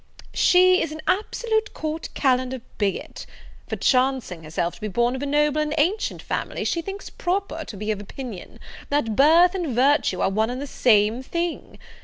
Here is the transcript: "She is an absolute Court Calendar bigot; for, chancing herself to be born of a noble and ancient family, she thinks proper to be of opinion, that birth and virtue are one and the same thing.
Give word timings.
"She 0.33 0.81
is 0.81 0.91
an 0.91 1.03
absolute 1.07 1.75
Court 1.75 2.09
Calendar 2.15 2.61
bigot; 2.79 3.27
for, 3.67 3.75
chancing 3.75 4.43
herself 4.43 4.73
to 4.73 4.81
be 4.81 4.87
born 4.87 5.15
of 5.15 5.21
a 5.21 5.27
noble 5.27 5.61
and 5.61 5.75
ancient 5.77 6.23
family, 6.23 6.65
she 6.65 6.81
thinks 6.81 7.11
proper 7.11 7.63
to 7.65 7.77
be 7.77 7.91
of 7.91 8.01
opinion, 8.01 8.59
that 8.89 9.15
birth 9.15 9.53
and 9.53 9.75
virtue 9.75 10.19
are 10.21 10.31
one 10.31 10.49
and 10.49 10.59
the 10.59 10.65
same 10.65 11.21
thing. 11.21 11.77